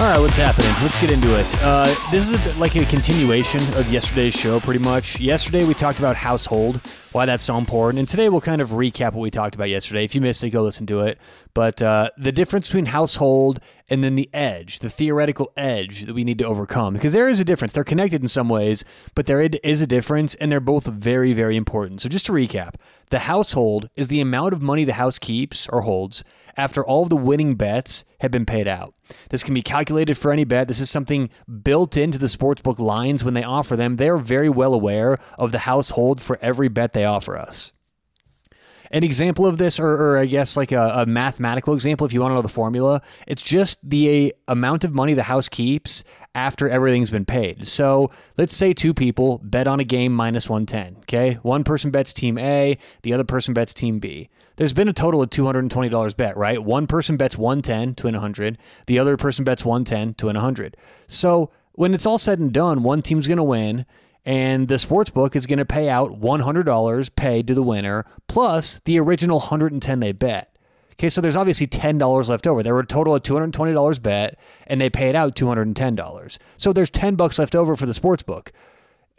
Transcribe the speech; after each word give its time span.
All 0.00 0.06
right, 0.06 0.18
what's 0.18 0.36
happening? 0.36 0.72
Let's 0.80 0.98
get 0.98 1.10
into 1.10 1.38
it. 1.38 1.62
Uh, 1.62 1.94
this 2.10 2.30
is 2.30 2.56
a, 2.56 2.58
like 2.58 2.74
a 2.74 2.86
continuation 2.86 3.60
of 3.74 3.86
yesterday's 3.92 4.32
show, 4.32 4.58
pretty 4.58 4.80
much. 4.80 5.20
Yesterday 5.20 5.62
we 5.66 5.74
talked 5.74 5.98
about 5.98 6.16
house 6.16 6.46
hold, 6.46 6.80
why 7.12 7.26
that's 7.26 7.44
so 7.44 7.58
important, 7.58 7.98
and 7.98 8.08
today 8.08 8.30
we'll 8.30 8.40
kind 8.40 8.62
of 8.62 8.70
recap 8.70 9.12
what 9.12 9.20
we 9.20 9.30
talked 9.30 9.54
about 9.54 9.68
yesterday. 9.68 10.02
If 10.02 10.14
you 10.14 10.22
missed 10.22 10.42
it, 10.42 10.48
go 10.48 10.62
listen 10.62 10.86
to 10.86 11.00
it. 11.00 11.18
But 11.54 11.82
uh, 11.82 12.10
the 12.16 12.32
difference 12.32 12.68
between 12.68 12.86
house 12.86 13.16
hold 13.16 13.60
and 13.88 14.04
then 14.04 14.14
the 14.14 14.30
edge, 14.32 14.78
the 14.78 14.90
theoretical 14.90 15.52
edge 15.56 16.02
that 16.02 16.14
we 16.14 16.22
need 16.22 16.38
to 16.38 16.44
overcome, 16.44 16.94
because 16.94 17.12
there 17.12 17.28
is 17.28 17.40
a 17.40 17.44
difference. 17.44 17.72
They're 17.72 17.82
connected 17.82 18.22
in 18.22 18.28
some 18.28 18.48
ways, 18.48 18.84
but 19.14 19.26
there 19.26 19.40
is 19.40 19.82
a 19.82 19.86
difference, 19.86 20.36
and 20.36 20.50
they're 20.50 20.60
both 20.60 20.86
very, 20.86 21.32
very 21.32 21.56
important. 21.56 22.00
So 22.00 22.08
just 22.08 22.26
to 22.26 22.32
recap, 22.32 22.74
the 23.10 23.20
house 23.20 23.52
hold 23.52 23.90
is 23.96 24.08
the 24.08 24.20
amount 24.20 24.52
of 24.52 24.62
money 24.62 24.84
the 24.84 24.92
house 24.92 25.18
keeps 25.18 25.68
or 25.68 25.82
holds 25.82 26.22
after 26.56 26.84
all 26.84 27.02
of 27.02 27.08
the 27.08 27.16
winning 27.16 27.56
bets 27.56 28.04
have 28.20 28.30
been 28.30 28.46
paid 28.46 28.68
out. 28.68 28.94
This 29.30 29.42
can 29.42 29.54
be 29.54 29.62
calculated 29.62 30.16
for 30.16 30.32
any 30.32 30.44
bet. 30.44 30.68
This 30.68 30.78
is 30.78 30.88
something 30.88 31.30
built 31.64 31.96
into 31.96 32.18
the 32.18 32.26
sportsbook 32.26 32.78
lines 32.78 33.24
when 33.24 33.34
they 33.34 33.42
offer 33.42 33.74
them. 33.74 33.96
They 33.96 34.08
are 34.08 34.18
very 34.18 34.48
well 34.48 34.72
aware 34.72 35.18
of 35.36 35.50
the 35.50 35.60
house 35.60 35.90
hold 35.90 36.22
for 36.22 36.38
every 36.40 36.68
bet 36.68 36.92
they 36.92 37.04
offer 37.04 37.36
us. 37.36 37.72
An 38.92 39.04
example 39.04 39.46
of 39.46 39.58
this, 39.58 39.78
or, 39.78 39.88
or 39.88 40.18
I 40.18 40.26
guess 40.26 40.56
like 40.56 40.72
a, 40.72 41.02
a, 41.02 41.06
mathematical 41.06 41.74
example, 41.74 42.06
if 42.06 42.12
you 42.12 42.20
want 42.20 42.32
to 42.32 42.34
know 42.34 42.42
the 42.42 42.48
formula, 42.48 43.02
it's 43.26 43.42
just 43.42 43.88
the 43.88 44.34
amount 44.48 44.82
of 44.82 44.92
money 44.92 45.14
the 45.14 45.24
house 45.24 45.48
keeps 45.48 46.02
after 46.34 46.68
everything's 46.68 47.10
been 47.10 47.24
paid. 47.24 47.66
So 47.68 48.10
let's 48.36 48.56
say 48.56 48.72
two 48.72 48.92
people 48.92 49.40
bet 49.44 49.68
on 49.68 49.78
a 49.78 49.84
game 49.84 50.12
minus 50.12 50.48
110. 50.50 51.02
Okay. 51.02 51.34
One 51.42 51.62
person 51.62 51.90
bets 51.90 52.12
team 52.12 52.36
A, 52.38 52.78
the 53.02 53.12
other 53.12 53.24
person 53.24 53.54
bets 53.54 53.74
team 53.74 54.00
B. 54.00 54.28
There's 54.56 54.72
been 54.72 54.88
a 54.88 54.92
total 54.92 55.22
of 55.22 55.30
$220 55.30 56.16
bet, 56.16 56.36
right? 56.36 56.62
One 56.62 56.86
person 56.86 57.16
bets 57.16 57.38
110 57.38 57.94
to 57.94 58.04
win 58.04 58.14
100, 58.14 58.58
the 58.86 58.98
other 58.98 59.16
person 59.16 59.44
bets 59.44 59.64
110 59.64 60.14
to 60.14 60.26
win 60.26 60.36
100. 60.36 60.76
So 61.06 61.50
when 61.72 61.94
it's 61.94 62.04
all 62.04 62.18
said 62.18 62.40
and 62.40 62.52
done, 62.52 62.82
one 62.82 63.02
team's 63.02 63.26
going 63.26 63.38
to 63.38 63.42
win 63.42 63.86
and 64.24 64.68
the 64.68 64.78
sports 64.78 65.10
book 65.10 65.34
is 65.34 65.46
going 65.46 65.58
to 65.58 65.64
pay 65.64 65.88
out 65.88 66.20
$100 66.20 67.16
paid 67.16 67.46
to 67.46 67.54
the 67.54 67.62
winner 67.62 68.04
plus 68.28 68.80
the 68.84 68.98
original 68.98 69.38
110 69.38 70.00
they 70.00 70.12
bet. 70.12 70.54
Okay, 70.92 71.08
so 71.08 71.22
there's 71.22 71.36
obviously 71.36 71.66
$10 71.66 72.28
left 72.28 72.46
over. 72.46 72.62
There 72.62 72.74
were 72.74 72.80
a 72.80 72.86
total 72.86 73.14
of 73.14 73.22
$220 73.22 74.02
bet 74.02 74.38
and 74.66 74.78
they 74.80 74.90
paid 74.90 75.16
out 75.16 75.34
$210. 75.34 76.38
So 76.58 76.74
there's 76.74 76.90
10 76.90 77.14
bucks 77.14 77.38
left 77.38 77.54
over 77.54 77.74
for 77.74 77.86
the 77.86 77.94
sports 77.94 78.22
book 78.22 78.52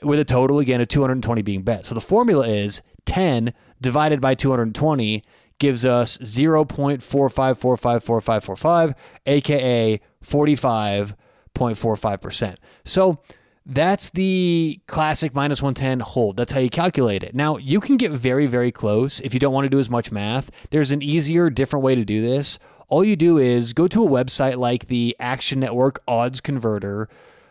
with 0.04 0.20
a 0.20 0.26
total 0.26 0.60
again 0.60 0.82
of 0.82 0.88
220 0.88 1.42
being 1.42 1.64
bet. 1.64 1.88
So 1.88 1.96
the 1.96 2.02
formula 2.02 2.48
is 2.48 2.84
10 3.06 3.56
divided 3.82 4.22
by 4.22 4.36
220 4.36 5.24
gives 5.58 5.84
us 5.86 6.20
0.45454545 6.20 8.94
aka 9.26 10.00
45.45%. 10.24 12.56
So 12.84 13.20
that's 13.66 14.10
the 14.10 14.80
classic 14.88 15.36
minus 15.36 15.62
110 15.62 16.00
hold. 16.00 16.38
That's 16.38 16.52
how 16.52 16.60
you 16.60 16.70
calculate 16.70 17.24
it. 17.24 17.36
Now, 17.36 17.58
you 17.58 17.80
can 17.80 17.98
get 17.98 18.12
very, 18.12 18.48
very 18.48 18.72
close 18.72 19.20
if 19.22 19.34
you 19.34 19.40
don't 19.40 19.54
want 19.54 19.66
to 19.66 19.70
do 19.70 19.80
as 19.80 19.90
much 19.90 20.12
math. 20.12 20.50
There's 20.72 20.92
an 20.92 21.02
easier, 21.02 21.50
different 21.50 21.84
way 21.84 21.96
to 21.96 22.04
do 22.04 22.22
this. 22.22 22.60
All 22.88 23.04
you 23.04 23.16
do 23.16 23.38
is 23.38 23.74
go 23.74 23.88
to 23.88 24.04
a 24.04 24.08
website 24.08 24.58
like 24.58 24.88
the 24.88 25.16
Action 25.20 25.60
Network 25.60 26.02
Odds 26.08 26.42
Converter 26.42 27.08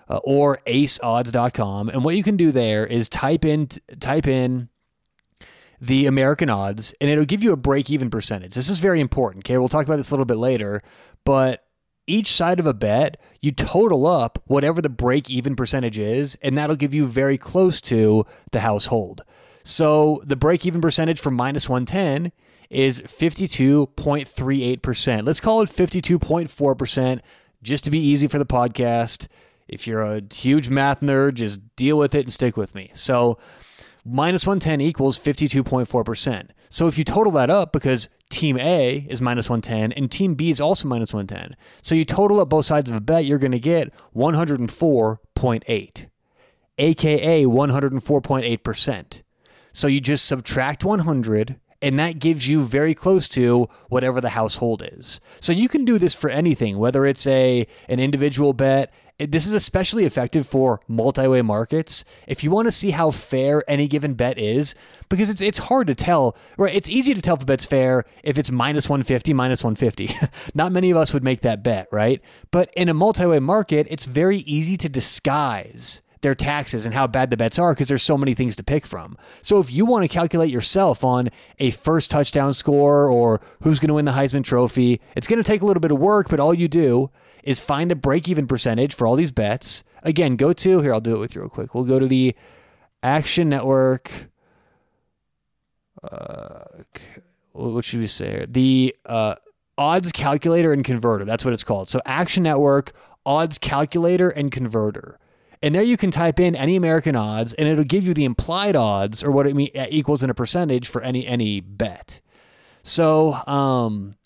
uh, 0.08 0.18
or 0.24 0.60
aceodds.com. 0.66 1.88
And 1.88 2.04
what 2.04 2.16
you 2.16 2.22
can 2.22 2.36
do 2.36 2.52
there 2.52 2.84
is 2.84 3.08
type 3.08 3.44
in, 3.44 3.68
type 4.00 4.26
in, 4.26 4.68
the 5.80 6.04
American 6.06 6.50
odds, 6.50 6.92
and 7.00 7.08
it'll 7.08 7.24
give 7.24 7.42
you 7.42 7.52
a 7.52 7.56
break 7.56 7.88
even 7.88 8.10
percentage. 8.10 8.52
This 8.52 8.68
is 8.68 8.80
very 8.80 9.00
important. 9.00 9.46
Okay, 9.46 9.56
we'll 9.56 9.68
talk 9.68 9.86
about 9.86 9.96
this 9.96 10.10
a 10.10 10.14
little 10.14 10.26
bit 10.26 10.36
later, 10.36 10.82
but 11.24 11.64
each 12.10 12.28
side 12.28 12.60
of 12.60 12.66
a 12.66 12.74
bet, 12.74 13.18
you 13.40 13.52
total 13.52 14.06
up 14.06 14.42
whatever 14.46 14.82
the 14.82 14.88
break 14.88 15.30
even 15.30 15.56
percentage 15.56 15.98
is, 15.98 16.36
and 16.42 16.58
that'll 16.58 16.76
give 16.76 16.94
you 16.94 17.06
very 17.06 17.38
close 17.38 17.80
to 17.82 18.26
the 18.52 18.60
house 18.60 18.86
hold. 18.86 19.22
So 19.62 20.22
the 20.24 20.36
break 20.36 20.64
even 20.66 20.80
percentage 20.80 21.20
for 21.20 21.30
minus 21.30 21.68
110 21.68 22.32
is 22.70 23.02
52.38%. 23.02 25.26
Let's 25.26 25.40
call 25.40 25.60
it 25.62 25.68
52.4% 25.68 27.20
just 27.62 27.84
to 27.84 27.90
be 27.90 27.98
easy 27.98 28.26
for 28.26 28.38
the 28.38 28.46
podcast. 28.46 29.26
If 29.68 29.86
you're 29.86 30.02
a 30.02 30.22
huge 30.32 30.68
math 30.68 31.00
nerd, 31.00 31.34
just 31.34 31.76
deal 31.76 31.98
with 31.98 32.14
it 32.14 32.24
and 32.24 32.32
stick 32.32 32.56
with 32.56 32.74
me. 32.74 32.90
So 32.92 33.38
minus 34.04 34.46
110 34.46 34.80
equals 34.80 35.18
52.4%. 35.18 36.48
So 36.68 36.86
if 36.86 36.96
you 36.96 37.04
total 37.04 37.32
that 37.32 37.50
up, 37.50 37.72
because 37.72 38.08
team 38.30 38.58
A 38.58 39.06
is 39.08 39.20
minus 39.20 39.50
110 39.50 39.92
and 39.92 40.10
team 40.10 40.34
B 40.34 40.50
is 40.50 40.60
also 40.60 40.88
minus 40.88 41.12
110, 41.12 41.56
so 41.82 41.94
you 41.94 42.04
total 42.04 42.40
up 42.40 42.48
both 42.48 42.66
sides 42.66 42.88
of 42.88 42.96
a 42.96 43.00
bet, 43.00 43.26
you're 43.26 43.38
going 43.38 43.52
to 43.52 43.58
get 43.58 43.92
104.8, 44.16 46.06
aka 46.78 47.44
104.8%. 47.44 49.22
So 49.72 49.86
you 49.86 50.00
just 50.00 50.24
subtract 50.24 50.84
100 50.84 51.60
and 51.82 51.98
that 51.98 52.18
gives 52.18 52.48
you 52.48 52.62
very 52.62 52.94
close 52.94 53.28
to 53.30 53.68
whatever 53.88 54.20
the 54.20 54.30
house 54.30 54.56
hold 54.56 54.82
is. 54.84 55.20
So 55.40 55.52
you 55.52 55.68
can 55.68 55.84
do 55.84 55.98
this 55.98 56.14
for 56.14 56.30
anything, 56.30 56.78
whether 56.78 57.06
it's 57.06 57.26
a 57.26 57.66
an 57.88 58.00
individual 58.00 58.52
bet, 58.52 58.92
this 59.28 59.46
is 59.46 59.52
especially 59.52 60.04
effective 60.04 60.46
for 60.46 60.80
multi-way 60.88 61.42
markets. 61.42 62.04
If 62.26 62.42
you 62.42 62.50
want 62.50 62.66
to 62.66 62.72
see 62.72 62.92
how 62.92 63.10
fair 63.10 63.68
any 63.68 63.86
given 63.86 64.14
bet 64.14 64.38
is, 64.38 64.74
because 65.08 65.28
it's 65.28 65.42
it's 65.42 65.58
hard 65.58 65.86
to 65.88 65.94
tell, 65.94 66.36
right? 66.56 66.74
It's 66.74 66.88
easy 66.88 67.12
to 67.14 67.20
tell 67.20 67.36
if 67.36 67.42
a 67.42 67.46
bet's 67.46 67.66
fair 67.66 68.04
if 68.22 68.38
it's 68.38 68.50
minus 68.50 68.88
150, 68.88 69.32
minus 69.34 69.62
150. 69.62 70.16
Not 70.54 70.72
many 70.72 70.90
of 70.90 70.96
us 70.96 71.12
would 71.12 71.24
make 71.24 71.42
that 71.42 71.62
bet, 71.62 71.88
right? 71.92 72.22
But 72.50 72.70
in 72.74 72.88
a 72.88 72.94
multi-way 72.94 73.40
market, 73.40 73.86
it's 73.90 74.06
very 74.06 74.38
easy 74.38 74.76
to 74.78 74.88
disguise 74.88 76.02
their 76.22 76.34
taxes 76.34 76.84
and 76.84 76.94
how 76.94 77.06
bad 77.06 77.30
the 77.30 77.36
bets 77.36 77.58
are 77.58 77.72
because 77.72 77.88
there's 77.88 78.02
so 78.02 78.18
many 78.18 78.34
things 78.34 78.56
to 78.56 78.62
pick 78.62 78.86
from. 78.86 79.16
So 79.42 79.58
if 79.58 79.72
you 79.72 79.86
want 79.86 80.04
to 80.04 80.08
calculate 80.08 80.50
yourself 80.50 81.02
on 81.02 81.30
a 81.58 81.70
first 81.70 82.10
touchdown 82.10 82.52
score 82.52 83.08
or 83.08 83.40
who's 83.62 83.80
going 83.80 83.88
to 83.88 83.94
win 83.94 84.04
the 84.04 84.12
Heisman 84.12 84.44
Trophy, 84.44 85.00
it's 85.16 85.26
going 85.26 85.42
to 85.42 85.46
take 85.46 85.62
a 85.62 85.66
little 85.66 85.80
bit 85.80 85.90
of 85.90 85.98
work, 85.98 86.28
but 86.28 86.40
all 86.40 86.52
you 86.52 86.68
do 86.68 87.10
is 87.42 87.60
find 87.60 87.90
the 87.90 87.96
break 87.96 88.28
even 88.28 88.46
percentage 88.46 88.94
for 88.94 89.06
all 89.06 89.16
these 89.16 89.32
bets. 89.32 89.82
Again, 90.02 90.36
go 90.36 90.52
to 90.52 90.80
here, 90.80 90.92
I'll 90.92 91.00
do 91.00 91.14
it 91.14 91.18
with 91.18 91.34
you 91.34 91.40
real 91.40 91.50
quick. 91.50 91.74
We'll 91.74 91.84
go 91.84 91.98
to 91.98 92.06
the 92.06 92.34
Action 93.02 93.48
Network. 93.48 94.28
Uh, 96.02 96.64
what 97.52 97.84
should 97.84 98.00
we 98.00 98.06
say? 98.06 98.46
The 98.48 98.94
uh, 99.06 99.36
odds 99.78 100.12
calculator 100.12 100.72
and 100.72 100.84
converter. 100.84 101.24
That's 101.24 101.44
what 101.44 101.54
it's 101.54 101.64
called. 101.64 101.88
So 101.88 102.00
Action 102.04 102.42
Network 102.42 102.92
odds 103.24 103.58
calculator 103.58 104.30
and 104.30 104.50
converter. 104.50 105.19
And 105.62 105.74
there 105.74 105.82
you 105.82 105.96
can 105.96 106.10
type 106.10 106.40
in 106.40 106.56
any 106.56 106.76
American 106.76 107.16
odds 107.16 107.52
and 107.54 107.68
it'll 107.68 107.84
give 107.84 108.06
you 108.06 108.14
the 108.14 108.24
implied 108.24 108.76
odds 108.76 109.22
or 109.22 109.30
what 109.30 109.46
it 109.46 109.54
mean, 109.54 109.70
equals 109.90 110.22
in 110.22 110.30
a 110.30 110.34
percentage 110.34 110.88
for 110.88 111.02
any 111.02 111.26
any 111.26 111.60
bet. 111.60 112.20
So, 112.82 113.34
um, 113.46 114.16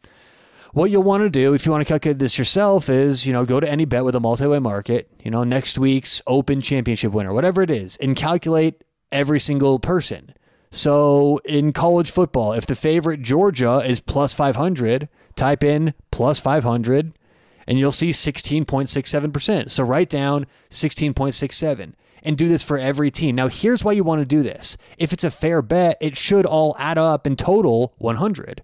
what 0.75 0.91
you'll 0.91 1.03
want 1.05 1.23
to 1.23 1.31
do 1.31 1.55
if 1.55 1.65
you 1.65 1.73
want 1.73 1.83
to 1.83 1.89
calculate 1.89 2.19
this 2.19 2.37
yourself 2.37 2.89
is, 2.89 3.27
you 3.27 3.33
know, 3.33 3.45
go 3.45 3.61
to 3.61 3.69
any 3.69 3.85
bet 3.85 4.05
with 4.05 4.17
a 4.17 4.21
multi-way 4.21 4.59
market, 4.59 5.09
you 5.23 5.31
know, 5.31 5.45
next 5.45 5.79
week's 5.79 6.21
Open 6.27 6.61
Championship 6.61 7.13
winner, 7.13 7.33
whatever 7.33 7.63
it 7.63 7.71
is, 7.71 7.97
and 7.99 8.17
calculate 8.17 8.83
every 9.13 9.39
single 9.39 9.79
person. 9.79 10.35
So 10.73 11.39
in 11.45 11.73
college 11.73 12.11
football, 12.11 12.53
if 12.53 12.67
the 12.67 12.75
favorite 12.75 13.23
Georgia 13.23 13.79
is 13.79 14.01
plus 14.01 14.35
500, 14.35 15.09
type 15.37 15.63
in 15.63 15.95
plus 16.11 16.41
500 16.41 17.13
and 17.67 17.79
you'll 17.79 17.93
see 17.93 18.11
16.67%. 18.11 19.71
So 19.71 19.85
write 19.85 20.09
down 20.09 20.47
16.67 20.71 21.95
and 22.23 22.39
do 22.39 22.49
this 22.49 22.63
for 22.63 22.79
every 22.79 23.11
team. 23.11 23.37
Now, 23.37 23.49
here's 23.49 23.85
why 23.85 23.93
you 23.93 24.05
want 24.05 24.21
to 24.21 24.27
do 24.27 24.43
this. 24.43 24.77
If 24.99 25.13
it's 25.13 25.25
a 25.25 25.31
fair 25.31 25.63
bet, 25.63 25.99
it 26.01 26.17
should 26.17 26.47
all 26.47 26.75
add 26.79 26.99
up 26.99 27.27
in 27.27 27.37
total 27.37 27.95
100 27.99 28.63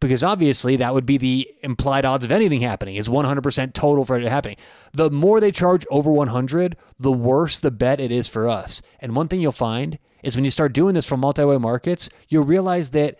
because 0.00 0.22
obviously 0.22 0.76
that 0.76 0.94
would 0.94 1.06
be 1.06 1.18
the 1.18 1.50
implied 1.62 2.04
odds 2.04 2.24
of 2.24 2.32
anything 2.32 2.60
happening 2.60 2.96
is 2.96 3.08
100% 3.08 3.72
total 3.72 4.04
for 4.04 4.18
it 4.18 4.28
happening. 4.28 4.56
The 4.92 5.10
more 5.10 5.40
they 5.40 5.50
charge 5.50 5.84
over 5.90 6.10
100, 6.10 6.76
the 6.98 7.12
worse 7.12 7.60
the 7.60 7.70
bet 7.70 8.00
it 8.00 8.12
is 8.12 8.28
for 8.28 8.48
us. 8.48 8.80
And 9.00 9.16
one 9.16 9.28
thing 9.28 9.40
you'll 9.40 9.52
find 9.52 9.98
is 10.22 10.36
when 10.36 10.44
you 10.44 10.50
start 10.50 10.72
doing 10.72 10.94
this 10.94 11.06
from 11.06 11.20
multi-way 11.20 11.58
markets, 11.58 12.08
you'll 12.28 12.44
realize 12.44 12.90
that 12.90 13.18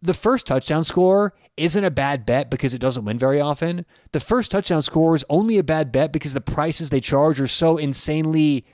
the 0.00 0.14
first 0.14 0.46
touchdown 0.46 0.82
score 0.82 1.32
isn't 1.56 1.84
a 1.84 1.90
bad 1.90 2.24
bet 2.24 2.50
because 2.50 2.74
it 2.74 2.80
doesn't 2.80 3.04
win 3.04 3.18
very 3.18 3.40
often. 3.40 3.84
The 4.12 4.20
first 4.20 4.50
touchdown 4.50 4.82
score 4.82 5.14
is 5.14 5.24
only 5.28 5.58
a 5.58 5.64
bad 5.64 5.92
bet 5.92 6.12
because 6.12 6.34
the 6.34 6.40
prices 6.40 6.90
they 6.90 7.00
charge 7.00 7.40
are 7.40 7.46
so 7.46 7.76
insanely 7.76 8.64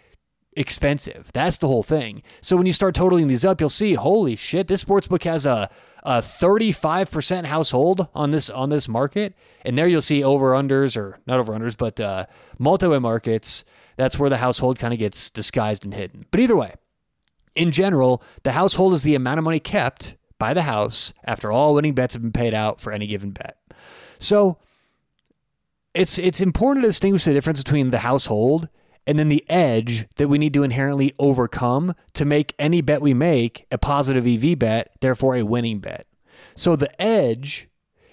expensive. 0.56 1.30
That's 1.32 1.58
the 1.58 1.68
whole 1.68 1.82
thing. 1.82 2.22
So 2.40 2.56
when 2.56 2.66
you 2.66 2.72
start 2.72 2.94
totaling 2.94 3.28
these 3.28 3.44
up, 3.44 3.60
you'll 3.60 3.68
see, 3.68 3.94
holy 3.94 4.36
shit, 4.36 4.68
this 4.68 4.84
sportsbook 4.84 5.24
has 5.24 5.46
a, 5.46 5.70
a 6.02 6.18
35% 6.18 7.46
house 7.46 7.70
hold 7.70 8.08
on 8.14 8.30
this 8.30 8.48
on 8.50 8.68
this 8.68 8.88
market. 8.88 9.34
And 9.64 9.76
there 9.76 9.88
you'll 9.88 10.02
see 10.02 10.22
over 10.22 10.52
unders 10.52 10.96
or 10.96 11.18
not 11.26 11.38
over 11.38 11.52
unders, 11.52 11.76
but 11.76 12.00
uh, 12.00 12.26
multi-way 12.58 12.98
markets. 12.98 13.64
That's 13.96 14.18
where 14.18 14.30
the 14.30 14.38
house 14.38 14.58
hold 14.58 14.78
kind 14.78 14.92
of 14.92 14.98
gets 14.98 15.30
disguised 15.30 15.84
and 15.84 15.94
hidden. 15.94 16.26
But 16.30 16.40
either 16.40 16.56
way, 16.56 16.74
in 17.54 17.72
general, 17.72 18.22
the 18.44 18.52
house 18.52 18.74
hold 18.74 18.92
is 18.92 19.02
the 19.02 19.16
amount 19.16 19.38
of 19.38 19.44
money 19.44 19.60
kept 19.60 20.16
by 20.38 20.54
the 20.54 20.62
house, 20.62 21.12
after 21.24 21.50
all 21.50 21.74
winning 21.74 21.94
bets 21.94 22.14
have 22.14 22.22
been 22.22 22.32
paid 22.32 22.54
out 22.54 22.80
for 22.80 22.92
any 22.92 23.06
given 23.06 23.30
bet. 23.30 23.58
So 24.18 24.58
it's 25.94 26.18
it's 26.18 26.40
important 26.40 26.84
to 26.84 26.88
distinguish 26.90 27.24
the 27.24 27.32
difference 27.32 27.62
between 27.62 27.90
the 27.90 27.98
house 27.98 28.26
hold 28.26 28.68
and 29.06 29.18
then 29.18 29.28
the 29.28 29.44
edge 29.48 30.06
that 30.16 30.28
we 30.28 30.36
need 30.36 30.52
to 30.54 30.62
inherently 30.62 31.14
overcome 31.18 31.94
to 32.12 32.24
make 32.26 32.54
any 32.58 32.82
bet 32.82 33.00
we 33.00 33.14
make 33.14 33.66
a 33.72 33.78
positive 33.78 34.26
EV 34.26 34.58
bet, 34.58 34.92
therefore 35.00 35.34
a 35.34 35.42
winning 35.42 35.78
bet. 35.78 36.06
So 36.54 36.76
the 36.76 37.00
edge 37.00 37.68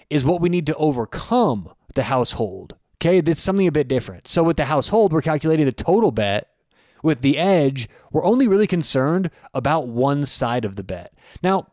is 0.08 0.24
what 0.24 0.40
we 0.40 0.48
need 0.48 0.66
to 0.66 0.76
overcome 0.76 1.70
the 1.94 2.04
house 2.04 2.32
hold. 2.32 2.76
Okay, 2.96 3.20
that's 3.20 3.42
something 3.42 3.66
a 3.66 3.72
bit 3.72 3.88
different. 3.88 4.26
So 4.26 4.42
with 4.42 4.56
the 4.56 4.64
house 4.64 4.88
hold, 4.88 5.12
we're 5.12 5.20
calculating 5.20 5.66
the 5.66 5.72
total 5.72 6.12
bet. 6.12 6.48
With 7.02 7.20
the 7.20 7.36
edge, 7.36 7.88
we're 8.10 8.24
only 8.24 8.48
really 8.48 8.66
concerned 8.66 9.30
about 9.52 9.86
one 9.86 10.24
side 10.24 10.64
of 10.64 10.76
the 10.76 10.82
bet. 10.82 11.12
Now, 11.42 11.68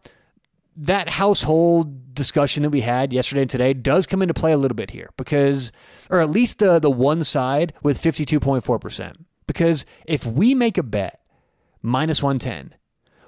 that 0.76 1.10
house 1.10 1.44
hold 1.44 2.14
discussion 2.14 2.64
that 2.64 2.70
we 2.70 2.82
had 2.82 3.14
yesterday 3.14 3.42
and 3.42 3.50
today 3.50 3.74
does 3.74 4.06
come 4.06 4.22
into 4.22 4.34
play 4.34 4.52
a 4.52 4.58
little 4.58 4.76
bit 4.76 4.92
here 4.92 5.10
because, 5.18 5.72
or 6.10 6.20
at 6.20 6.30
least 6.30 6.60
the, 6.60 6.80
the 6.80 6.92
one 6.92 7.24
side 7.24 7.74
with 7.82 8.02
52.4%. 8.02 9.26
Because 9.48 9.86
if 10.06 10.26
we 10.26 10.56
make 10.56 10.78
a 10.78 10.84
bet 10.84 11.20
minus 11.82 12.24
110, 12.24 12.76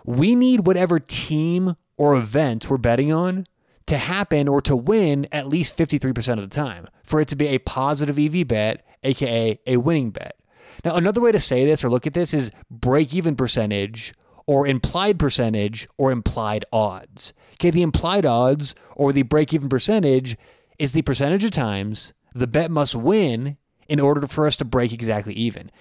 we 0.06 0.36
need 0.36 0.68
whatever 0.68 1.00
team 1.00 1.76
or 1.98 2.16
event 2.16 2.70
we're 2.70 2.78
betting 2.78 3.12
on 3.12 3.48
to 3.88 3.98
happen 3.98 4.48
or 4.48 4.62
to 4.62 4.76
win 4.76 5.28
at 5.32 5.48
least 5.48 5.78
53% 5.78 6.34
of 6.34 6.42
the 6.42 6.48
time 6.48 6.88
for 7.04 7.20
it 7.20 7.28
to 7.28 7.36
be 7.36 7.48
a 7.48 7.60
positive 7.60 8.18
EV 8.20 8.48
bet, 8.48 8.86
aka 9.04 9.60
a 9.68 9.78
winning 9.78 10.12
bet. 10.12 10.36
Now, 10.84 10.96
another 10.96 11.22
way 11.22 11.32
to 11.32 11.40
say 11.40 11.66
this 11.66 11.84
or 11.84 11.90
look 11.90 12.08
at 12.08 12.14
this 12.14 12.34
is 12.34 12.52
break 12.70 13.14
even 13.14 13.36
percentage 13.36 14.14
or 14.48 14.68
implied 14.68 15.18
percentage 15.18 15.88
or 15.98 16.12
implied 16.12 16.66
odds. 16.72 17.34
Okay, 17.56 17.72
the 17.72 17.82
implied 17.82 18.26
odds 18.26 18.76
or 18.96 19.12
the 19.12 19.24
break 19.24 19.54
even 19.54 19.70
percentage 19.70 20.38
is 20.78 20.94
the 20.94 21.02
percentage 21.02 21.44
of 21.44 21.52
times 21.52 22.14
the 22.34 22.48
bet 22.48 22.70
must 22.70 22.96
win 22.96 23.58
in 23.88 24.00
order 24.00 24.28
for 24.28 24.46
us 24.46 24.58
to 24.58 24.66
break 24.66 24.92
exactly 24.92 25.34
even. 25.34 25.72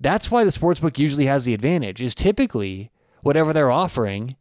That's 0.00 0.30
why 0.30 0.44
the 0.44 0.50
sportsbook 0.50 0.98
usually 0.98 1.26
has 1.26 1.44
the 1.44 1.54
advantage 1.54 2.02
is 2.02 2.14
typically 2.14 2.90
whatever 3.22 3.52
they're 3.52 3.70
offering 3.70 4.36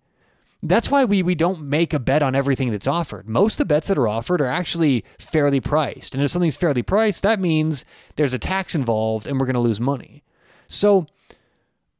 that's 0.67 0.89
why 0.89 1.05
we, 1.05 1.21
we 1.21 1.35
don't 1.35 1.61
make 1.61 1.93
a 1.93 1.99
bet 1.99 2.23
on 2.23 2.35
everything 2.35 2.71
that's 2.71 2.87
offered. 2.87 3.29
Most 3.29 3.55
of 3.55 3.57
the 3.59 3.73
bets 3.73 3.87
that 3.87 3.97
are 3.97 4.07
offered 4.07 4.41
are 4.41 4.47
actually 4.47 5.05
fairly 5.19 5.59
priced. 5.59 6.15
And 6.15 6.23
if 6.23 6.31
something's 6.31 6.57
fairly 6.57 6.81
priced, 6.81 7.23
that 7.23 7.39
means 7.39 7.85
there's 8.15 8.33
a 8.33 8.39
tax 8.39 8.73
involved 8.73 9.27
and 9.27 9.39
we're 9.39 9.45
going 9.45 9.55
to 9.55 9.59
lose 9.59 9.79
money. 9.79 10.23
So 10.67 11.05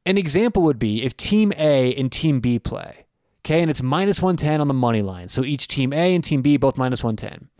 an 0.06 0.16
example 0.16 0.62
would 0.62 0.78
be 0.78 1.02
if 1.02 1.16
Team 1.16 1.52
A 1.58 1.94
and 1.94 2.10
Team 2.10 2.40
B 2.40 2.58
play, 2.58 3.06
okay, 3.44 3.60
and 3.60 3.70
it's 3.70 3.82
minus 3.82 4.22
110 4.22 4.60
on 4.60 4.68
the 4.68 4.74
money 4.74 5.02
line. 5.02 5.28
So 5.28 5.44
each 5.44 5.66
Team 5.66 5.92
A 5.92 6.14
and 6.14 6.24
Team 6.24 6.40
B 6.40 6.56
both 6.56 6.78
minus 6.78 7.04
110. 7.04 7.50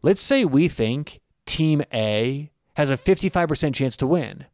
Let's 0.00 0.22
say 0.22 0.44
we 0.44 0.68
think 0.68 1.20
Team 1.44 1.82
A 1.92 2.50
has 2.76 2.90
a 2.90 2.96
55% 2.96 3.74
chance 3.74 3.96
to 3.98 4.06
win. 4.06 4.46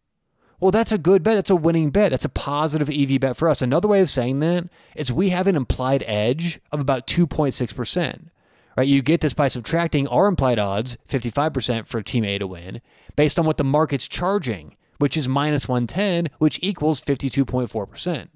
Well, 0.59 0.73
that's 0.73 0.91
a 0.91 0.99
good 0.99 1.23
bet. 1.23 1.37
That's 1.37 1.51
a 1.51 1.57
winning 1.57 1.91
bet. 1.91 2.11
That's 2.11 2.25
a 2.25 2.31
positive 2.31 2.91
EV 2.91 3.21
bet 3.21 3.37
for 3.37 3.49
us. 3.49 3.63
Another 3.63 3.87
way 3.87 4.01
of 4.01 4.11
saying 4.11 4.41
that 4.41 4.65
is 4.97 5.13
we 5.13 5.29
have 5.29 5.47
an 5.47 5.55
implied 5.55 6.03
edge 6.07 6.61
of 6.73 6.81
about 6.81 7.07
2.6%. 7.07 8.31
Right? 8.77 8.89
You 8.89 9.03
get 9.03 9.21
this 9.21 9.35
by 9.35 9.49
subtracting 9.49 10.09
our 10.09 10.27
implied 10.27 10.59
odds, 10.59 10.97
55% 11.09 11.87
for 11.87 12.03
team 12.03 12.25
A 12.25 12.39
to 12.39 12.47
win, 12.47 12.81
based 13.17 13.39
on 13.39 13.47
what 13.47 13.57
the 13.57 13.65
market's 13.65 14.09
charging 14.09 14.77
which 14.99 15.17
is 15.17 15.29
minus 15.29 15.69
110, 15.69 16.29
which 16.39 16.59
equals 16.62 17.00
52.4%. 17.00 18.29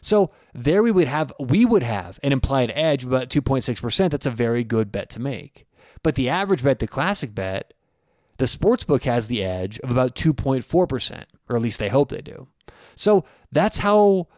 So 0.00 0.30
there 0.54 0.82
we 0.82 0.92
would 0.92 1.08
have 1.08 1.32
we 1.40 1.64
would 1.64 1.82
have 1.82 2.20
an 2.22 2.32
implied 2.32 2.70
edge 2.74 3.02
of 3.02 3.10
about 3.10 3.28
2.6%. 3.28 4.10
That's 4.10 4.26
a 4.26 4.30
very 4.30 4.62
good 4.62 4.92
bet 4.92 5.10
to 5.10 5.20
make. 5.20 5.66
But 6.02 6.14
the 6.14 6.28
average 6.28 6.62
bet, 6.62 6.78
the 6.78 6.86
classic 6.86 7.34
bet, 7.34 7.74
the 8.36 8.46
sports 8.46 8.84
book 8.84 9.04
has 9.04 9.28
the 9.28 9.42
edge 9.42 9.80
of 9.80 9.90
about 9.90 10.14
2.4%, 10.14 11.24
or 11.48 11.56
at 11.56 11.62
least 11.62 11.78
they 11.78 11.88
hope 11.88 12.10
they 12.10 12.20
do. 12.20 12.46
So 12.94 13.24
that's 13.50 13.78
how 13.78 14.28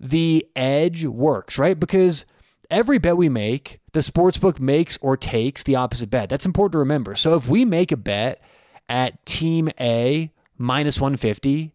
the 0.00 0.46
edge 0.56 1.04
works, 1.04 1.58
right? 1.58 1.78
Because 1.78 2.24
every 2.70 2.98
bet 2.98 3.16
we 3.16 3.28
make, 3.28 3.78
the 3.92 4.02
sports 4.02 4.38
book 4.38 4.58
makes 4.58 4.98
or 4.98 5.16
takes 5.16 5.62
the 5.62 5.76
opposite 5.76 6.10
bet. 6.10 6.28
That's 6.28 6.46
important 6.46 6.72
to 6.72 6.78
remember. 6.78 7.14
So 7.14 7.34
if 7.34 7.48
we 7.48 7.64
make 7.64 7.92
a 7.92 7.96
bet 7.96 8.42
at 8.88 9.24
team 9.24 9.68
A 9.78 10.32
minus 10.62 11.00
150. 11.00 11.72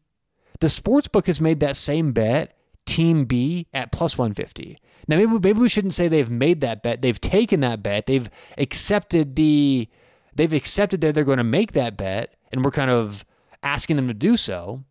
The 0.60 0.70
sports 0.70 1.08
book 1.08 1.28
has 1.28 1.40
made 1.40 1.60
that 1.60 1.76
same 1.76 2.14
bet, 2.14 2.58
Team 2.86 3.26
B, 3.26 3.68
at 3.74 3.92
plus 3.92 4.18
150. 4.18 4.80
Now, 5.08 5.18
maybe, 5.18 5.32
maybe 5.34 5.60
we 5.60 5.70
shouldn't 5.70 5.94
say 5.94 6.08
they've 6.08 6.30
made 6.30 6.62
that 6.62 6.82
bet. 6.82 7.02
They've 7.02 7.20
taken 7.20 7.60
that 7.60 7.84
bet. 7.84 8.08
They've 8.08 8.30
accepted 8.58 9.36
the, 9.36 9.88
they've 10.36 10.54
accepted 10.54 11.02
that 11.02 11.14
they're 11.14 11.24
going 11.24 11.38
to 11.38 11.44
make 11.44 11.74
that 11.74 11.98
bet, 11.98 12.36
and 12.52 12.66
we're 12.66 12.72
kind 12.72 12.90
of 12.90 13.24
asking 13.62 13.98
them 13.98 14.08
to 14.08 14.14
do 14.14 14.36
so. 14.38 14.84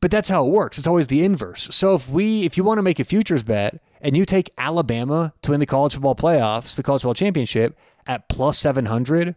But 0.00 0.12
that's 0.12 0.28
how 0.28 0.46
it 0.46 0.50
works. 0.50 0.78
It's 0.78 0.86
always 0.86 1.08
the 1.08 1.24
inverse. 1.24 1.68
So 1.74 1.94
if 1.94 2.08
we, 2.08 2.44
if 2.44 2.56
you 2.56 2.62
want 2.62 2.78
to 2.78 2.82
make 2.82 3.00
a 3.00 3.04
futures 3.04 3.42
bet 3.42 3.82
and 4.00 4.16
you 4.16 4.24
take 4.24 4.52
Alabama 4.56 5.34
to 5.42 5.50
win 5.50 5.58
the 5.58 5.66
college 5.66 5.94
football 5.94 6.14
playoffs, 6.14 6.76
the 6.76 6.84
college 6.84 7.02
football 7.02 7.14
championship 7.14 7.76
at 8.06 8.28
plus 8.28 8.58
700, 8.58 9.34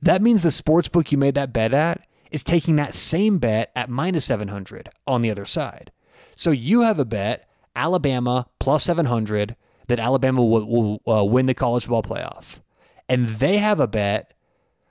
that 0.00 0.22
means 0.22 0.44
the 0.44 0.52
sports 0.52 0.86
book 0.86 1.10
you 1.10 1.18
made 1.18 1.34
that 1.34 1.52
bet 1.52 1.74
at 1.74 2.06
is 2.30 2.44
taking 2.44 2.76
that 2.76 2.94
same 2.94 3.38
bet 3.38 3.70
at 3.74 3.90
minus 3.90 4.24
700 4.24 4.90
on 5.06 5.22
the 5.22 5.30
other 5.30 5.44
side. 5.44 5.92
So 6.34 6.50
you 6.50 6.82
have 6.82 6.98
a 6.98 7.04
bet, 7.04 7.48
Alabama 7.74 8.46
plus 8.58 8.84
700, 8.84 9.56
that 9.88 10.00
Alabama 10.00 10.44
will, 10.44 10.66
will 10.66 11.18
uh, 11.18 11.24
win 11.24 11.46
the 11.46 11.54
college 11.54 11.84
football 11.84 12.02
playoff. 12.02 12.60
And 13.08 13.28
they 13.28 13.58
have 13.58 13.80
a 13.80 13.86
bet, 13.86 14.34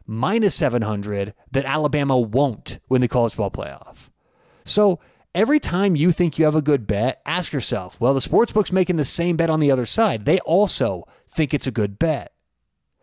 minus 0.06 0.56
700, 0.56 1.34
that 1.52 1.66
Alabama 1.66 2.18
won't 2.18 2.80
win 2.90 3.02
the 3.02 3.08
college 3.08 3.36
football 3.36 3.52
playoff. 3.52 4.10
So 4.64 5.00
every 5.34 5.60
time 5.60 5.96
you 5.96 6.12
think 6.12 6.40
you 6.40 6.46
have 6.46 6.56
a 6.56 6.62
good 6.62 6.88
bet, 6.88 7.22
ask 7.26 7.52
yourself, 7.52 8.00
well, 8.00 8.14
the 8.14 8.20
sportsbook's 8.20 8.72
making 8.72 8.96
the 8.96 9.06
same 9.06 9.36
bet 9.36 9.50
on 9.50 9.60
the 9.60 9.72
other 9.72 9.86
side. 9.86 10.26
They 10.26 10.40
also 10.40 11.08
think 11.30 11.54
it's 11.54 11.68
a 11.68 11.72
good 11.72 12.00
bet. 12.00 12.32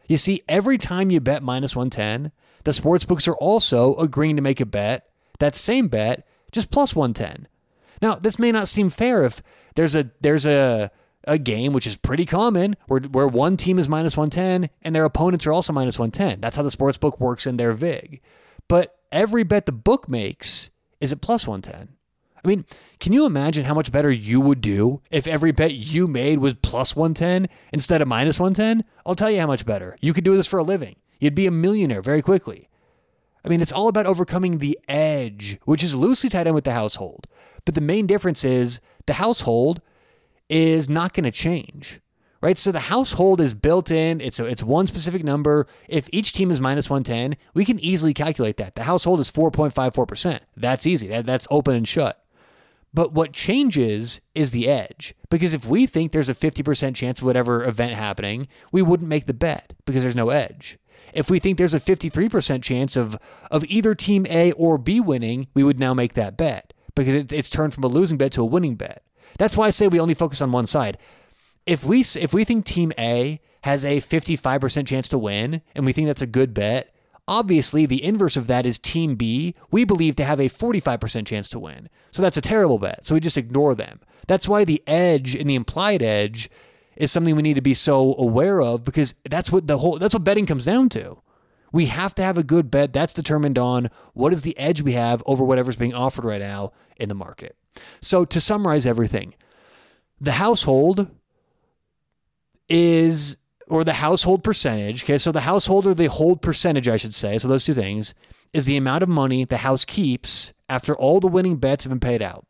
You 0.08 0.16
see, 0.16 0.42
every 0.48 0.78
time 0.78 1.10
you 1.10 1.20
bet 1.20 1.42
minus 1.42 1.76
110, 1.76 2.32
the 2.64 2.72
sports 2.72 3.04
books 3.04 3.26
are 3.28 3.36
also 3.36 3.94
agreeing 3.96 4.36
to 4.36 4.42
make 4.42 4.60
a 4.60 4.66
bet, 4.66 5.08
that 5.38 5.54
same 5.54 5.88
bet, 5.88 6.26
just 6.50 6.70
plus 6.70 6.94
110. 6.94 7.48
Now, 8.00 8.16
this 8.16 8.38
may 8.38 8.52
not 8.52 8.68
seem 8.68 8.90
fair 8.90 9.24
if 9.24 9.42
there's 9.74 9.94
a 9.94 10.10
there's 10.20 10.46
a 10.46 10.90
a 11.24 11.38
game 11.38 11.72
which 11.72 11.86
is 11.86 11.96
pretty 11.96 12.26
common 12.26 12.76
where 12.86 13.00
where 13.00 13.28
one 13.28 13.56
team 13.56 13.78
is 13.78 13.88
minus 13.88 14.16
110 14.16 14.70
and 14.82 14.94
their 14.94 15.04
opponents 15.04 15.46
are 15.46 15.52
also 15.52 15.72
minus 15.72 15.98
110. 15.98 16.40
That's 16.40 16.56
how 16.56 16.62
the 16.62 16.70
sports 16.70 16.98
book 16.98 17.20
works 17.20 17.46
in 17.46 17.56
their 17.56 17.72
VIG. 17.72 18.20
But 18.68 18.98
every 19.10 19.44
bet 19.44 19.66
the 19.66 19.72
book 19.72 20.08
makes 20.08 20.70
is 21.00 21.12
at 21.12 21.20
plus 21.20 21.46
110. 21.46 21.96
I 22.44 22.48
mean, 22.48 22.64
can 22.98 23.12
you 23.12 23.24
imagine 23.24 23.66
how 23.66 23.74
much 23.74 23.92
better 23.92 24.10
you 24.10 24.40
would 24.40 24.60
do 24.60 25.00
if 25.10 25.28
every 25.28 25.52
bet 25.52 25.74
you 25.74 26.08
made 26.08 26.38
was 26.38 26.54
plus 26.54 26.96
110 26.96 27.48
instead 27.72 28.02
of 28.02 28.08
minus 28.08 28.40
110? 28.40 28.84
I'll 29.06 29.14
tell 29.14 29.30
you 29.30 29.38
how 29.38 29.46
much 29.46 29.64
better. 29.64 29.96
You 30.00 30.12
could 30.12 30.24
do 30.24 30.36
this 30.36 30.48
for 30.48 30.58
a 30.58 30.64
living. 30.64 30.96
You'd 31.22 31.36
be 31.36 31.46
a 31.46 31.52
millionaire 31.52 32.02
very 32.02 32.20
quickly. 32.20 32.68
I 33.44 33.48
mean, 33.48 33.60
it's 33.60 33.70
all 33.70 33.86
about 33.86 34.06
overcoming 34.06 34.58
the 34.58 34.76
edge, 34.88 35.56
which 35.64 35.84
is 35.84 35.94
loosely 35.94 36.28
tied 36.28 36.48
in 36.48 36.54
with 36.54 36.64
the 36.64 36.72
house 36.72 36.96
hold. 36.96 37.28
But 37.64 37.76
the 37.76 37.80
main 37.80 38.08
difference 38.08 38.44
is 38.44 38.80
the 39.06 39.12
house 39.12 39.42
hold 39.42 39.80
is 40.48 40.88
not 40.88 41.14
going 41.14 41.22
to 41.22 41.30
change, 41.30 42.00
right? 42.40 42.58
So 42.58 42.72
the 42.72 42.80
house 42.80 43.12
hold 43.12 43.40
is 43.40 43.54
built 43.54 43.88
in. 43.88 44.20
It's 44.20 44.40
a, 44.40 44.46
it's 44.46 44.64
one 44.64 44.88
specific 44.88 45.22
number. 45.22 45.68
If 45.88 46.08
each 46.12 46.32
team 46.32 46.50
is 46.50 46.60
minus 46.60 46.90
110, 46.90 47.38
we 47.54 47.64
can 47.64 47.78
easily 47.78 48.14
calculate 48.14 48.56
that. 48.56 48.74
The 48.74 48.82
house 48.82 49.04
hold 49.04 49.20
is 49.20 49.30
4.54%. 49.30 50.40
That's 50.56 50.88
easy. 50.88 51.06
That, 51.06 51.24
that's 51.24 51.46
open 51.52 51.76
and 51.76 51.86
shut. 51.86 52.20
But 52.92 53.12
what 53.12 53.32
changes 53.32 54.20
is 54.34 54.50
the 54.50 54.68
edge. 54.68 55.14
Because 55.30 55.54
if 55.54 55.66
we 55.66 55.86
think 55.86 56.10
there's 56.10 56.28
a 56.28 56.34
50% 56.34 56.96
chance 56.96 57.20
of 57.20 57.26
whatever 57.26 57.64
event 57.64 57.94
happening, 57.94 58.48
we 58.72 58.82
wouldn't 58.82 59.08
make 59.08 59.26
the 59.26 59.32
bet 59.32 59.72
because 59.86 60.02
there's 60.02 60.16
no 60.16 60.30
edge. 60.30 60.78
If 61.12 61.30
we 61.30 61.38
think 61.38 61.58
there's 61.58 61.74
a 61.74 61.80
53% 61.80 62.62
chance 62.62 62.96
of, 62.96 63.16
of 63.50 63.64
either 63.64 63.94
team 63.94 64.26
A 64.28 64.52
or 64.52 64.78
B 64.78 65.00
winning, 65.00 65.48
we 65.54 65.62
would 65.62 65.78
now 65.78 65.94
make 65.94 66.14
that 66.14 66.36
bet 66.36 66.72
because 66.94 67.14
it, 67.14 67.32
it's 67.32 67.50
turned 67.50 67.74
from 67.74 67.84
a 67.84 67.88
losing 67.88 68.18
bet 68.18 68.32
to 68.32 68.42
a 68.42 68.46
winning 68.46 68.76
bet. 68.76 69.02
That's 69.38 69.56
why 69.56 69.66
I 69.66 69.70
say 69.70 69.88
we 69.88 70.00
only 70.00 70.14
focus 70.14 70.40
on 70.40 70.52
one 70.52 70.66
side. 70.66 70.98
If 71.66 71.84
we 71.84 72.00
if 72.00 72.34
we 72.34 72.44
think 72.44 72.64
team 72.64 72.92
A 72.98 73.40
has 73.62 73.84
a 73.84 73.98
55% 73.98 74.86
chance 74.86 75.08
to 75.08 75.18
win 75.18 75.62
and 75.74 75.86
we 75.86 75.92
think 75.92 76.08
that's 76.08 76.22
a 76.22 76.26
good 76.26 76.52
bet, 76.52 76.94
obviously 77.28 77.86
the 77.86 78.02
inverse 78.02 78.36
of 78.36 78.48
that 78.48 78.66
is 78.66 78.78
team 78.78 79.14
B, 79.14 79.54
we 79.70 79.84
believe 79.84 80.16
to 80.16 80.24
have 80.24 80.40
a 80.40 80.48
45% 80.48 81.26
chance 81.26 81.48
to 81.50 81.58
win. 81.58 81.88
So 82.10 82.22
that's 82.22 82.36
a 82.36 82.42
terrible 82.42 82.78
bet. 82.78 83.06
So 83.06 83.14
we 83.14 83.20
just 83.20 83.38
ignore 83.38 83.74
them. 83.74 84.00
That's 84.26 84.48
why 84.48 84.64
the 84.64 84.82
edge 84.86 85.34
and 85.36 85.48
the 85.48 85.54
implied 85.54 86.02
edge 86.02 86.50
is 86.96 87.10
something 87.10 87.34
we 87.36 87.42
need 87.42 87.54
to 87.54 87.60
be 87.62 87.74
so 87.74 88.14
aware 88.16 88.60
of 88.60 88.84
because 88.84 89.14
that's 89.28 89.50
what 89.50 89.66
the 89.66 89.78
whole 89.78 89.98
that's 89.98 90.14
what 90.14 90.24
betting 90.24 90.46
comes 90.46 90.64
down 90.64 90.88
to. 90.90 91.18
We 91.72 91.86
have 91.86 92.14
to 92.16 92.22
have 92.22 92.36
a 92.36 92.42
good 92.42 92.70
bet 92.70 92.92
that's 92.92 93.14
determined 93.14 93.58
on 93.58 93.90
what 94.12 94.32
is 94.32 94.42
the 94.42 94.56
edge 94.58 94.82
we 94.82 94.92
have 94.92 95.22
over 95.24 95.42
whatever's 95.42 95.76
being 95.76 95.94
offered 95.94 96.24
right 96.24 96.40
now 96.40 96.72
in 96.96 97.08
the 97.08 97.14
market. 97.14 97.56
So 98.02 98.24
to 98.26 98.40
summarize 98.40 98.84
everything, 98.84 99.34
the 100.20 100.32
house 100.32 100.64
hold 100.64 101.08
is 102.68 103.36
or 103.68 103.84
the 103.84 103.94
house 103.94 104.24
hold 104.24 104.44
percentage. 104.44 105.04
Okay, 105.04 105.16
so 105.16 105.32
the 105.32 105.42
house 105.42 105.66
hold 105.66 105.86
or 105.86 105.94
the 105.94 106.10
hold 106.10 106.42
percentage, 106.42 106.88
I 106.88 106.98
should 106.98 107.14
say. 107.14 107.38
So 107.38 107.48
those 107.48 107.64
two 107.64 107.74
things 107.74 108.12
is 108.52 108.66
the 108.66 108.76
amount 108.76 109.02
of 109.02 109.08
money 109.08 109.44
the 109.44 109.58
house 109.58 109.84
keeps 109.84 110.52
after 110.68 110.94
all 110.94 111.20
the 111.20 111.28
winning 111.28 111.56
bets 111.56 111.84
have 111.84 111.90
been 111.90 112.00
paid 112.00 112.20
out. 112.20 112.46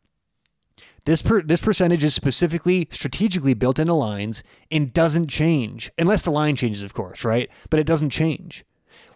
This 1.05 1.21
per, 1.21 1.41
this 1.41 1.61
percentage 1.61 2.03
is 2.03 2.13
specifically 2.13 2.87
strategically 2.89 3.53
built 3.53 3.79
into 3.79 3.93
lines 3.93 4.41
and 4.71 4.93
doesn't 4.93 5.27
change 5.27 5.91
unless 5.97 6.21
the 6.21 6.31
line 6.31 6.55
changes, 6.55 6.81
of 6.81 6.93
course, 6.93 7.25
right? 7.25 7.49
But 7.69 7.79
it 7.79 7.87
doesn't 7.87 8.11
change. 8.11 8.63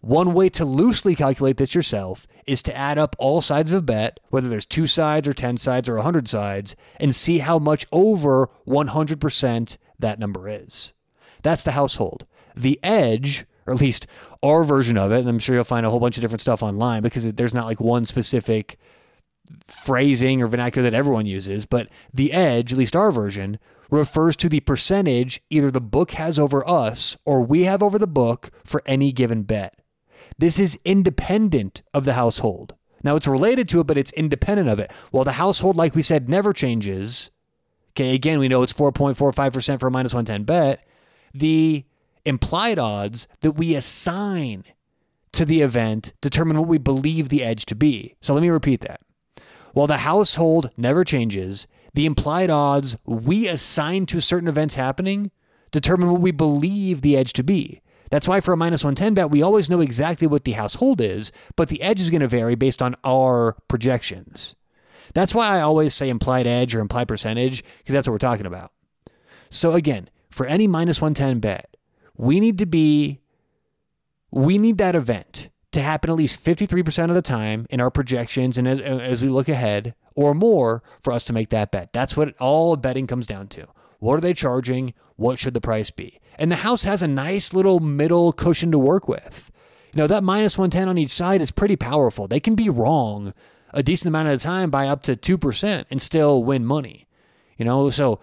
One 0.01 0.33
way 0.33 0.49
to 0.49 0.65
loosely 0.65 1.15
calculate 1.15 1.57
this 1.57 1.73
yourself 1.73 2.27
is 2.45 2.61
to 2.63 2.75
add 2.75 2.97
up 2.97 3.15
all 3.17 3.41
sides 3.41 3.71
of 3.71 3.79
a 3.79 3.81
bet, 3.81 4.19
whether 4.29 4.49
there's 4.49 4.65
two 4.65 4.85
sides 4.85 5.27
or 5.27 5.33
10 5.33 5.57
sides 5.57 5.89
or 5.89 5.95
100 5.95 6.27
sides, 6.27 6.75
and 6.99 7.15
see 7.15 7.39
how 7.39 7.57
much 7.57 7.85
over 7.91 8.49
100% 8.67 9.77
that 9.99 10.19
number 10.19 10.47
is. 10.47 10.93
That's 11.41 11.63
the 11.63 11.71
house 11.71 11.95
hold. 11.95 12.25
The 12.55 12.79
edge, 12.83 13.45
or 13.65 13.73
at 13.73 13.81
least 13.81 14.07
our 14.43 14.63
version 14.63 14.97
of 14.97 15.11
it, 15.11 15.19
and 15.19 15.29
I'm 15.29 15.39
sure 15.39 15.55
you'll 15.55 15.63
find 15.63 15.85
a 15.85 15.89
whole 15.89 15.99
bunch 15.99 16.17
of 16.17 16.21
different 16.21 16.41
stuff 16.41 16.61
online 16.61 17.01
because 17.01 17.33
there's 17.33 17.53
not 17.53 17.65
like 17.65 17.79
one 17.79 18.05
specific 18.05 18.77
phrasing 19.65 20.41
or 20.41 20.47
vernacular 20.47 20.89
that 20.89 20.97
everyone 20.97 21.25
uses, 21.25 21.65
but 21.65 21.87
the 22.13 22.33
edge, 22.33 22.71
at 22.71 22.77
least 22.77 22.95
our 22.95 23.11
version, 23.11 23.59
refers 23.89 24.35
to 24.35 24.49
the 24.49 24.59
percentage 24.59 25.41
either 25.49 25.71
the 25.71 25.81
book 25.81 26.11
has 26.11 26.37
over 26.37 26.67
us 26.67 27.17
or 27.25 27.41
we 27.41 27.63
have 27.63 27.81
over 27.81 27.97
the 27.97 28.07
book 28.07 28.51
for 28.63 28.83
any 28.85 29.11
given 29.11 29.43
bet. 29.43 29.79
This 30.37 30.59
is 30.59 30.79
independent 30.83 31.81
of 31.93 32.03
the 32.03 32.13
house 32.13 32.39
hold. 32.39 32.75
Now 33.03 33.15
it's 33.15 33.27
related 33.27 33.69
to 33.69 33.79
it, 33.79 33.87
but 33.87 33.97
it's 33.97 34.11
independent 34.13 34.69
of 34.69 34.79
it. 34.79 34.91
While 35.11 35.23
the 35.23 35.33
house 35.33 35.59
hold, 35.59 35.75
like 35.75 35.95
we 35.95 36.01
said, 36.01 36.27
never 36.27 36.51
changes. 36.51 37.31
Okay, 37.91 38.13
again, 38.13 38.39
we 38.39 38.47
know 38.47 38.63
it's 38.63 38.73
4.45% 38.73 39.79
for 39.79 39.87
a 39.87 39.91
minus 39.91 40.13
110 40.13 40.43
bet 40.43 40.83
the 41.33 41.85
implied 42.25 42.79
odds 42.79 43.27
that 43.41 43.53
we 43.53 43.75
assign 43.75 44.63
to 45.31 45.45
the 45.45 45.61
event 45.61 46.13
determine 46.21 46.57
what 46.57 46.67
we 46.67 46.77
believe 46.77 47.29
the 47.29 47.43
edge 47.43 47.65
to 47.65 47.75
be. 47.75 48.15
So 48.21 48.33
let 48.33 48.41
me 48.41 48.49
repeat 48.49 48.81
that. 48.81 49.01
While 49.77 49.85
the 49.85 49.97
house 49.97 50.37
hold 50.37 50.71
never 50.75 51.03
changes, 51.03 51.67
the 51.93 52.07
implied 52.07 52.49
odds 52.49 52.97
we 53.05 53.47
assign 53.47 54.07
to 54.07 54.19
certain 54.19 54.49
events 54.49 54.73
happening 54.73 55.29
determine 55.69 56.09
what 56.09 56.19
we 56.19 56.31
believe 56.31 57.01
the 57.01 57.15
edge 57.15 57.31
to 57.33 57.43
be. 57.43 57.83
That's 58.09 58.27
why 58.27 58.39
for 58.39 58.53
a 58.53 58.57
minus 58.57 58.83
110 58.83 59.13
bet, 59.13 59.29
we 59.29 59.43
always 59.43 59.69
know 59.69 59.79
exactly 59.79 60.25
what 60.25 60.45
the 60.45 60.53
house 60.53 60.73
hold 60.73 60.99
is, 60.99 61.31
but 61.55 61.69
the 61.69 61.79
edge 61.83 62.01
is 62.01 62.09
going 62.09 62.21
to 62.21 62.27
vary 62.27 62.55
based 62.55 62.81
on 62.81 62.95
our 63.03 63.55
projections. 63.67 64.55
That's 65.13 65.35
why 65.35 65.55
I 65.55 65.61
always 65.61 65.93
say 65.93 66.09
implied 66.09 66.47
edge 66.47 66.73
or 66.73 66.79
implied 66.79 67.07
percentage, 67.07 67.63
because 67.77 67.93
that's 67.93 68.07
what 68.07 68.13
we're 68.13 68.17
talking 68.17 68.47
about. 68.47 68.71
So 69.51 69.73
again, 69.73 70.09
for 70.31 70.47
any 70.47 70.65
minus 70.65 71.03
110 71.03 71.39
bet, 71.39 71.77
we 72.15 72.39
need 72.39 72.57
to 72.57 72.65
be, 72.65 73.19
we 74.31 74.57
need 74.57 74.79
that 74.79 74.95
event 74.95 75.49
to 75.71 75.81
happen 75.81 76.09
at 76.09 76.15
least 76.15 76.43
53% 76.43 77.09
of 77.09 77.15
the 77.15 77.21
time 77.21 77.65
in 77.69 77.81
our 77.81 77.91
projections 77.91 78.57
and 78.57 78.67
as, 78.67 78.79
as 78.79 79.21
we 79.21 79.29
look 79.29 79.49
ahead 79.49 79.93
or 80.15 80.33
more 80.33 80.81
for 81.01 81.13
us 81.13 81.25
to 81.25 81.33
make 81.33 81.49
that 81.49 81.71
bet. 81.71 81.93
That's 81.93 82.15
what 82.15 82.35
all 82.39 82.75
betting 82.75 83.07
comes 83.07 83.27
down 83.27 83.47
to. 83.49 83.67
What 83.99 84.15
are 84.15 84.21
they 84.21 84.33
charging? 84.33 84.93
What 85.15 85.39
should 85.39 85.53
the 85.53 85.61
price 85.61 85.89
be? 85.89 86.19
And 86.37 86.51
the 86.51 86.57
house 86.57 86.83
has 86.83 87.01
a 87.01 87.07
nice 87.07 87.53
little 87.53 87.79
middle 87.79 88.31
cushion 88.31 88.71
to 88.71 88.79
work 88.79 89.07
with. 89.07 89.51
You 89.93 89.99
know, 89.99 90.07
that 90.07 90.23
minus 90.23 90.57
110 90.57 90.87
on 90.87 90.97
each 90.97 91.11
side 91.11 91.41
is 91.41 91.51
pretty 91.51 91.75
powerful. 91.75 92.27
They 92.27 92.39
can 92.39 92.55
be 92.55 92.69
wrong 92.69 93.33
a 93.73 93.83
decent 93.83 94.07
amount 94.09 94.29
of 94.29 94.39
the 94.39 94.43
time 94.43 94.69
by 94.69 94.87
up 94.87 95.01
to 95.03 95.15
2% 95.15 95.85
and 95.89 96.01
still 96.01 96.43
win 96.43 96.65
money. 96.65 97.07
You 97.57 97.65
know, 97.65 97.89
so 97.89 98.19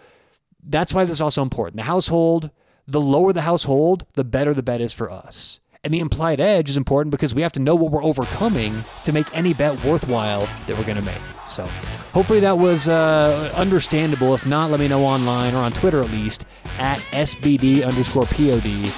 that's 0.63 0.95
why 0.95 1.05
this 1.05 1.17
is 1.17 1.21
also 1.21 1.43
important. 1.43 1.77
The 1.77 1.85
house 1.85 2.09
hold, 2.09 2.51
the 2.87 3.01
lower 3.01 3.33
the 3.33 3.43
house 3.43 3.65
hold, 3.65 4.07
the 4.15 4.25
better 4.25 4.55
the 4.55 4.63
bet 4.63 4.81
is 4.81 4.93
for 4.93 5.11
us. 5.11 5.61
And 5.85 5.93
the 5.93 6.01
implied 6.01 6.41
edge 6.41 6.71
is 6.71 6.79
important 6.79 7.11
because 7.11 7.35
we 7.35 7.43
have 7.43 7.53
to 7.53 7.61
know 7.61 7.75
what 7.75 7.93
we're 7.93 8.03
overcoming 8.03 8.75
to 9.05 9.13
make 9.13 9.27
any 9.37 9.53
bet 9.53 9.85
worthwhile 9.85 10.47
that 10.67 10.79
we're 10.79 10.85
going 10.85 10.97
to 10.97 11.03
make. 11.03 11.21
So 11.47 11.67
hopefully 12.13 12.41
that 12.41 12.57
was 12.57 12.89
uh, 12.89 13.53
understandable. 13.55 14.35
If 14.35 14.47
not, 14.47 14.71
let 14.71 14.81
me 14.81 14.89
know 14.89 15.05
online 15.05 15.55
or 15.55 15.59
on 15.59 15.73
Twitter 15.73 16.01
at 16.01 16.11
least 16.11 16.47
at 16.79 16.99
SBD 17.13 17.87
underscore 17.87 18.25
POD. 18.25 18.93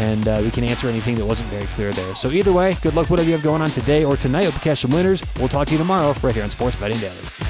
And 0.00 0.26
uh, 0.26 0.40
we 0.42 0.50
can 0.50 0.64
answer 0.64 0.88
anything 0.88 1.14
that 1.16 1.26
wasn't 1.26 1.48
very 1.50 1.66
clear 1.66 1.92
there. 1.92 2.14
So 2.16 2.30
either 2.30 2.52
way, 2.52 2.76
good 2.82 2.94
luck 2.94 3.08
whatever 3.08 3.28
you 3.28 3.36
have 3.36 3.44
going 3.44 3.62
on 3.62 3.70
today 3.70 4.04
or 4.04 4.16
tonight. 4.16 4.44
Hope 4.44 4.54
you 4.54 4.60
catch 4.60 4.78
some 4.78 4.90
winners. 4.90 5.22
We'll 5.38 5.48
talk 5.48 5.68
to 5.68 5.72
you 5.72 5.78
tomorrow 5.78 6.12
right 6.22 6.34
here 6.34 6.42
on 6.42 6.50
Sports 6.50 6.76
Betting 6.76 6.98
Daily. 6.98 7.41